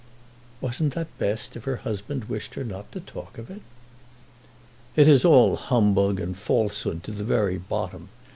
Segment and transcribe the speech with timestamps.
[0.61, 3.61] "Wasn't that best if her husband wished her not to talk of it?"
[4.95, 8.09] "It is all humbug and falsehood to the very bottom.